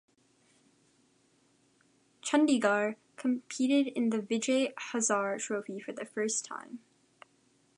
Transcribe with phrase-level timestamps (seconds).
[2.23, 6.79] Chandigarh competed in the Vijay Hazare Trophy for the first time.